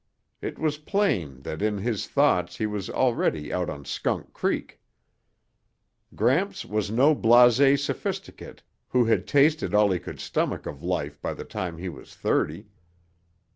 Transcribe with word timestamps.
It 0.41 0.57
was 0.57 0.79
plain 0.79 1.41
that 1.43 1.61
in 1.61 1.77
his 1.77 2.07
thoughts 2.07 2.57
he 2.57 2.65
was 2.65 2.89
already 2.89 3.53
out 3.53 3.69
on 3.69 3.85
Skunk 3.85 4.33
Creek. 4.33 4.81
Gramps 6.15 6.65
was 6.65 6.89
no 6.89 7.13
blasé 7.15 7.77
sophisticate 7.77 8.63
who 8.87 9.05
had 9.05 9.27
tasted 9.27 9.75
all 9.75 9.91
he 9.91 9.99
could 9.99 10.19
stomach 10.19 10.65
of 10.65 10.81
life 10.81 11.21
by 11.21 11.35
the 11.35 11.45
time 11.45 11.77
he 11.77 11.87
was 11.87 12.15
thirty. 12.15 12.65